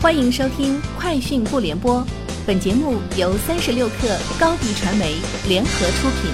[0.00, 2.00] 欢迎收听《快讯不联播》，
[2.46, 5.16] 本节目由三十六克高低传媒
[5.48, 6.30] 联合出品。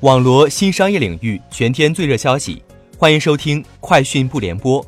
[0.00, 2.62] 网罗新商业领域全天最热消息，
[2.96, 4.82] 欢迎收听《快讯不联播》。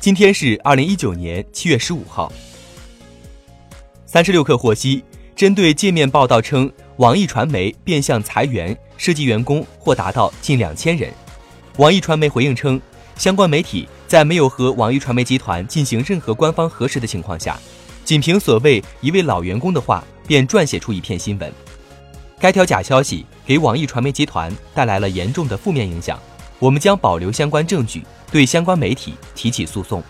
[0.00, 2.32] 今天是二零一九年七月十五号。
[4.06, 11.12] 三十六克获悉，针对界面报道称网易传媒变相裁员，涉及员工或达到近两千人，
[11.76, 12.80] 网易传媒回应称。
[13.16, 17.58] 相关媒体在没有和网易传媒集团进行任何官方核实的情况下，
[18.04, 21.52] 仅凭所谓一位老员工的话便撰写出一篇新闻，
[22.38, 26.20] 该条假消息给网易传媒集团带来了严重的负面影响。
[26.58, 30.02] 我们将保留相关证据，对相关媒体提起诉讼。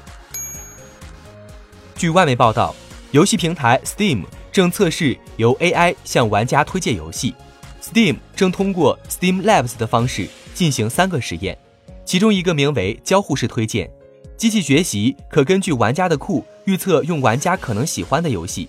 [1.96, 2.74] 据外媒报道，
[3.12, 7.34] 游戏平台 Steam 正测试由 AI 向玩家推荐游戏
[7.82, 11.56] ，Steam 正通过 Steam Labs 的方式进行三个实验。
[12.06, 13.90] 其中一个名为交互式推荐，
[14.36, 18.68] 机器学习可根据玩家的库预测用玩家可能喜欢的游戏。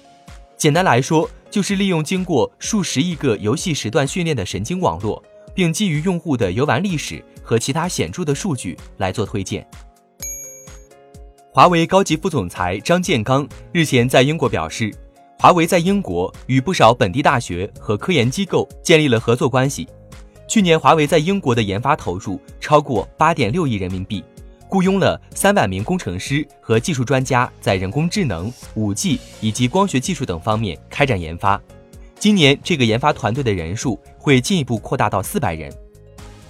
[0.58, 9.66] 简单来说，就是利用经过数十亿个游戏时段训练的神经网络，并基于用户的游玩历史和其他显著的数据来做推荐。
[11.52, 14.92] 华为高级副总裁张建刚日前在英国表示，
[15.38, 19.88] 华为在英国与不少本地大学和科研机构建立了合作关系。
[20.48, 24.24] 去年，华为在英国的研发投入超过八点六亿人民币，
[24.70, 31.62] 雇佣了三百名工程师和技术专家，在人工智能、五 G 以及光学技术等方面开展研发。
[32.18, 35.72] 今年，这个研发团队的人数会进一步扩大到四百人。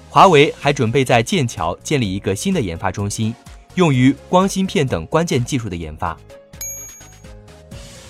[0.09, 3.33] 华为还准备在剑桥建立一个新的研发中心，
[3.73, 6.15] 用于光芯片等关键技术的研发。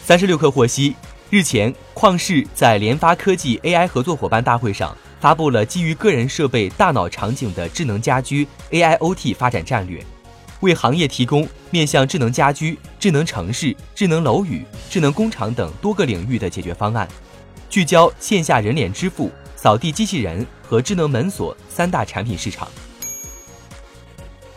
[0.03, 0.95] 三十六氪获悉，
[1.29, 4.95] 日前，旷视在联发科技 AI 合作伙伴大会上。
[5.19, 10.03] 发布了基于个人设备大脑场景的智能家居 AIoT 发展战略，
[10.59, 17.07] 为行业提供面向智能家居、智能城市、智能楼宇、智能工厂等多个领域的解决方案，
[17.69, 22.67] 聚焦线下人脸支付、扫地机器人和智能门锁三大产品市场。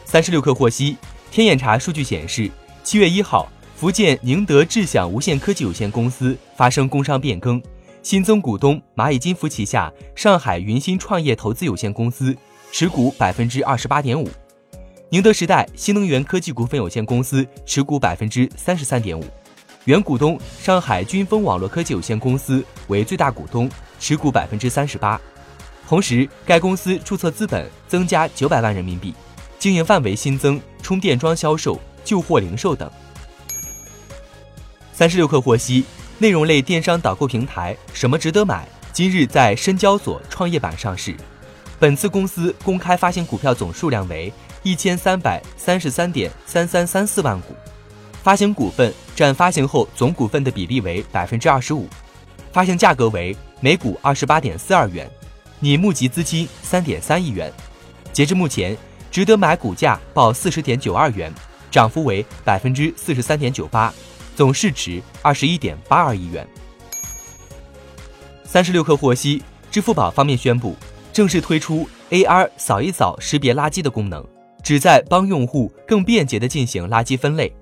[0.04, 0.96] 三十六氪获悉，
[1.30, 2.50] 天眼查数据显示，
[2.82, 7.62] 七月一号，福建宁德智享无线科技有限公司发生工商变更。
[8.02, 12.34] 新增股东蚂蚁金服旗下上海云芯创业投资有限公司
[12.72, 14.28] 持股百分之二十八点五，
[15.10, 19.24] 宁德时代新能源科技股份有限公司持股百分之三十三点五，
[19.84, 23.68] 原股东上海军锋网络科技有限公司为最大股东，
[23.98, 25.20] 持股百分之三十八。
[25.86, 29.12] 同时，该公司注册资本增加九百万人民币，
[29.58, 32.90] 经营范围新增充电桩销售、旧货零售等。
[34.92, 35.84] 三十六氪获悉。
[36.20, 38.69] 内容类电商导购平台什么值得买？
[38.92, 41.16] 今日在深交所创业板上市。
[41.78, 44.30] 本次公司公开发行股票总数量为
[44.62, 47.54] 一千三百三十三点三三三四万股，
[48.22, 51.88] 发行股份占发行后总股份的比例为百分之二十五，
[52.53, 55.10] 发行价格为每股二十八点四二元，
[55.59, 57.50] 拟募集资金三点三亿元。
[58.12, 58.76] 截至目前，
[59.10, 61.32] 值得买股价报四十点九二元，
[61.70, 63.91] 涨幅为百分之四十三点九八。
[64.40, 66.48] 总市值二十一点八二亿元。
[68.42, 70.74] 三十六氪获悉，支付宝方面宣布
[71.12, 74.26] 正式推出 AR 扫一扫识别垃圾的功能，
[74.62, 77.54] 旨在帮用户更便捷地进行垃圾分类。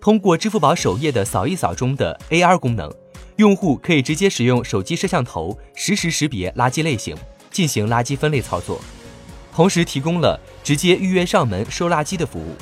[0.00, 2.92] 通过支付宝首页的扫一扫中的 AR 功能，
[3.36, 7.16] 用户可以直接使用手机摄像头实时识别垃圾类型，
[7.52, 8.80] 进行垃圾分类操作。
[9.54, 12.56] 同时提供了直接预约上门收垃圾的服务。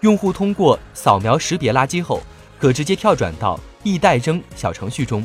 [0.00, 2.20] 用户通过扫描识别垃圾后。
[2.58, 5.24] 可直接跳转到易代征小程序中，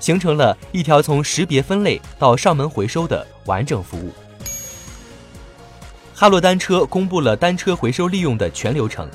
[0.00, 4.12] 形成了一条从识别分类到上门回收的完整服务。
[6.14, 9.08] 哈罗单车公布了单车回收利用的全流程，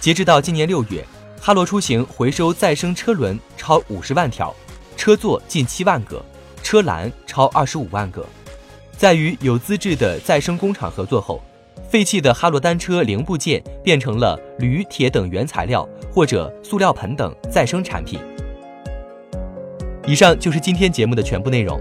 [0.00, 1.04] 截止到今年六月，
[1.40, 4.54] 哈罗出行回收再生车轮超五十万条，
[4.96, 6.24] 车座近七万个，
[6.62, 8.24] 车篮超二十五万个。
[8.96, 11.42] 在与有资质的再生工厂合作后。
[11.90, 18.20] 废弃的哈罗单车零部件变成了铝、铁等原材料，或者塑料盆等再生产品。
[20.06, 21.80] 以上就是今天节目的全部内容，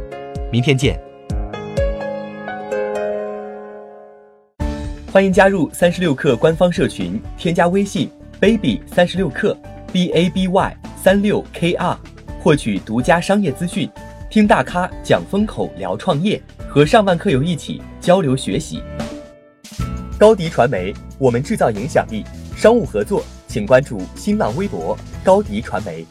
[0.51, 0.99] 明天见。
[5.11, 8.09] 欢迎加入三十六氪官方社群，添加微信
[8.39, 9.55] baby 三十六氪
[9.91, 11.95] b a b y 三六 k r，
[12.41, 13.87] 获取独家商业资讯，
[14.31, 18.81] 听大咖讲风口，聊创业，和上万客友一起交流学习。
[20.17, 22.23] 高迪传媒，我们制造影响力。
[22.55, 23.21] 商务合作，
[23.53, 26.03] 请关注新浪微博高迪传媒。